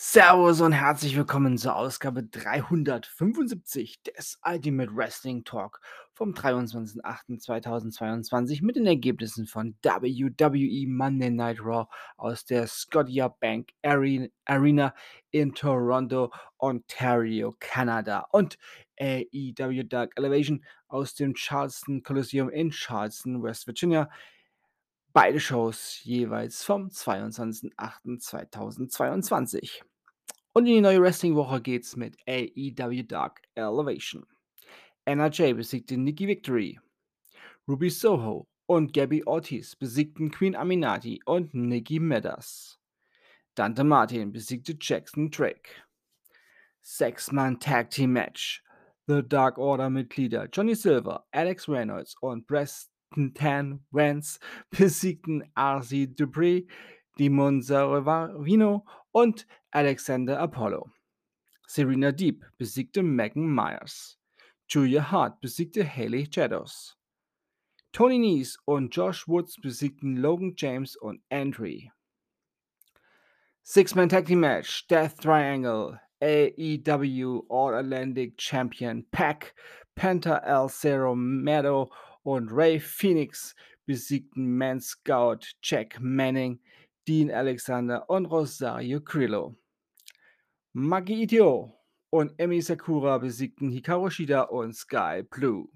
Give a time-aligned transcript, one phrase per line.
[0.00, 5.80] Servus und herzlich willkommen zur Ausgabe 375 des Ultimate Wrestling Talk
[6.14, 14.94] vom 23.08.2022 mit den Ergebnissen von WWE Monday Night Raw aus der Scotia Bank Arena
[15.32, 18.56] in Toronto, Ontario, Kanada und
[19.00, 24.08] AEW Dark Elevation aus dem Charleston Coliseum in Charleston, West Virginia.
[25.20, 29.82] Beide Shows jeweils vom 22.08.2022.
[30.52, 34.24] Und in die neue Wrestling-Woche geht's mit AEW Dark Elevation.
[35.06, 36.78] NRJ besiegte Nikki Victory.
[37.66, 42.78] Ruby Soho und Gabby Ortiz besiegten Queen Aminati und Nikki Meadows.
[43.56, 45.82] Dante Martin besiegte Jackson Drake.
[46.80, 48.62] Sechs-Mann Tag Team Match.
[49.08, 52.97] The Dark Order Mitglieder Johnny Silver, Alex Reynolds und Preston
[53.34, 54.38] Tan Vance
[54.70, 56.66] besiegten RC Dupree,
[57.18, 60.90] Dimon Saravino und Alexander Apollo.
[61.66, 64.18] Serena Deep besiegte Megan Myers.
[64.68, 66.96] Julia Hart besiegte Haley Shadows.
[67.92, 71.90] Tony Nese und Josh Woods besiegten Logan James und Andre.
[73.62, 79.54] Six-Man Tag Team Match, Death Triangle, AEW All-Atlantic Champion Pack,
[79.94, 81.90] Penta El Cerro Meadow
[82.22, 83.54] und Ray Phoenix
[83.86, 86.60] besiegten Man Scout Jack Manning,
[87.06, 89.56] Dean Alexander und Rosario Krillo.
[90.74, 91.78] Maki Itio
[92.10, 95.68] und Emi Sakura besiegten Hikaru Shida und Sky Blue.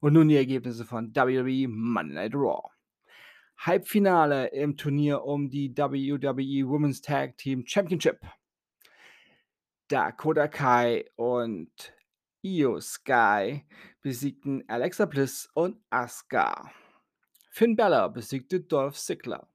[0.00, 2.70] Und nun die Ergebnisse von WWE Monday Night Raw.
[3.58, 8.20] Halbfinale im Turnier um die WWE Women's Tag Team Championship.
[9.88, 11.70] Dakota Kai und
[12.42, 13.64] Io Sky
[14.06, 16.70] besiegten Alexa Bliss und Asuka.
[17.50, 19.48] Finn Balor besiegte Dolph Ziggler.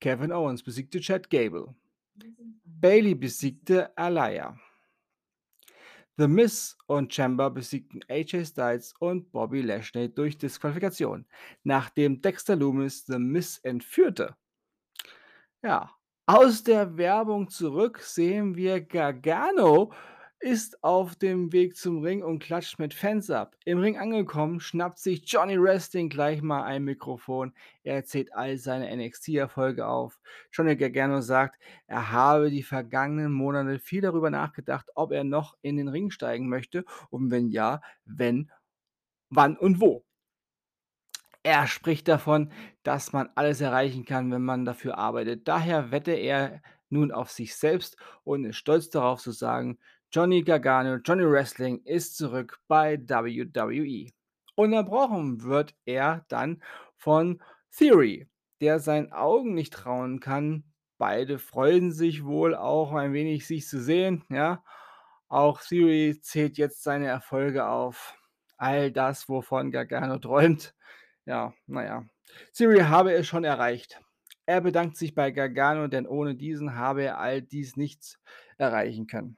[0.00, 1.74] Kevin Owens besiegte Chad Gable.
[2.64, 4.58] Bailey besiegte Alaya.
[6.16, 11.26] The Miz und Chamber besiegten AJ Styles und Bobby Lashley durch Disqualifikation,
[11.62, 14.34] nachdem Dexter Loomis The Miz entführte.
[15.62, 15.90] Ja,
[16.24, 19.92] aus der Werbung zurück sehen wir Gargano
[20.40, 23.56] ist auf dem Weg zum Ring und klatscht mit Fans ab.
[23.64, 27.52] Im Ring angekommen, schnappt sich Johnny Wrestling gleich mal ein Mikrofon.
[27.82, 30.20] Er erzählt all seine NXT-Erfolge auf.
[30.52, 35.76] Johnny Gargano sagt, er habe die vergangenen Monate viel darüber nachgedacht, ob er noch in
[35.76, 38.50] den Ring steigen möchte und wenn ja, wenn,
[39.30, 40.04] wann und wo.
[41.42, 45.48] Er spricht davon, dass man alles erreichen kann, wenn man dafür arbeitet.
[45.48, 49.78] Daher wette er nun auf sich selbst und ist stolz darauf zu sagen,
[50.10, 54.10] Johnny Gargano, Johnny Wrestling ist zurück bei WWE.
[54.54, 56.62] Unterbrochen wird er dann
[56.96, 57.42] von
[57.76, 58.26] Theory,
[58.62, 60.64] der seinen Augen nicht trauen kann.
[60.96, 64.24] Beide freuen sich wohl auch ein wenig, sich zu sehen.
[64.30, 64.64] Ja,
[65.28, 68.16] auch Theory zählt jetzt seine Erfolge auf.
[68.56, 70.74] All das, wovon Gargano träumt.
[71.26, 72.06] Ja, naja.
[72.54, 74.00] Theory habe es schon erreicht.
[74.46, 78.18] Er bedankt sich bei Gargano, denn ohne diesen habe er all dies nichts
[78.56, 79.36] erreichen können.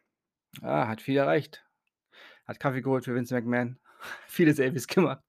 [0.63, 1.65] Ah, hat viel erreicht.
[2.47, 3.79] Hat Kaffee geholt für Vince McMahon.
[4.27, 5.23] Viele Selfies gemacht.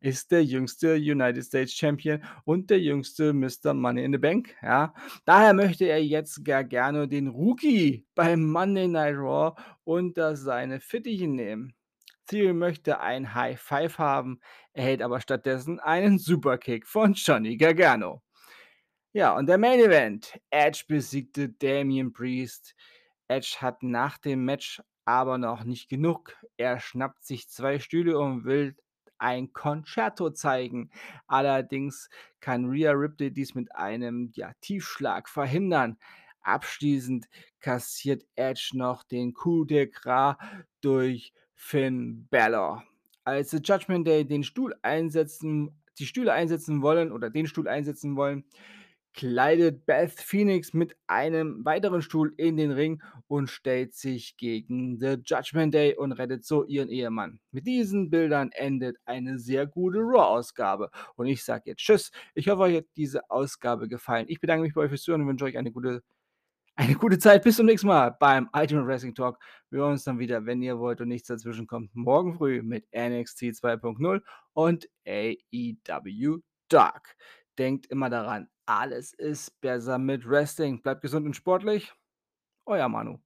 [0.00, 3.74] Ist der jüngste United States Champion und der jüngste Mr.
[3.74, 4.54] Money in the Bank.
[4.62, 4.94] Ja.
[5.24, 11.28] Daher möchte er jetzt gar gerne den Rookie beim Monday Night Raw unter seine Fittiche
[11.28, 11.74] nehmen.
[12.26, 14.40] Theory möchte ein High Five haben,
[14.72, 18.22] erhält aber stattdessen einen Superkick von Johnny Gargano.
[19.12, 20.40] Ja, und der Main Event.
[20.48, 22.74] Edge besiegte Damien Priest.
[23.32, 26.36] Edge hat nach dem Match aber noch nicht genug.
[26.56, 28.76] Er schnappt sich zwei Stühle und will
[29.18, 30.90] ein Concerto zeigen.
[31.26, 35.96] Allerdings kann Rhea Ripley dies mit einem ja, Tiefschlag verhindern.
[36.42, 37.26] Abschließend
[37.60, 40.36] kassiert Edge noch den Coup de Gras
[40.80, 42.84] durch Finn Balor.
[43.24, 48.16] Als The Judgment Day den Stuhl einsetzen, die Stühle einsetzen wollen oder den Stuhl einsetzen
[48.16, 48.44] wollen,
[49.14, 55.16] kleidet Beth Phoenix mit einem weiteren Stuhl in den Ring und stellt sich gegen The
[55.24, 57.40] Judgment Day und rettet so ihren Ehemann.
[57.50, 60.90] Mit diesen Bildern endet eine sehr gute Raw-Ausgabe.
[61.16, 62.10] Und ich sage jetzt Tschüss.
[62.34, 64.26] Ich hoffe, euch hat diese Ausgabe gefallen.
[64.28, 66.02] Ich bedanke mich bei euch fürs Zuhören und wünsche euch eine gute,
[66.74, 67.42] eine gute Zeit.
[67.42, 69.38] Bis zum nächsten Mal beim Ultimate Wrestling Talk.
[69.70, 72.86] Wir hören uns dann wieder, wenn ihr wollt und nichts dazwischen kommt, morgen früh mit
[72.94, 74.22] NXT 2.0
[74.54, 76.38] und AEW
[76.68, 77.16] Dark.
[77.58, 78.48] Denkt immer daran,
[78.80, 80.82] alles ist besser mit Wrestling.
[80.82, 81.92] Bleibt gesund und sportlich.
[82.66, 83.20] Euer Manu.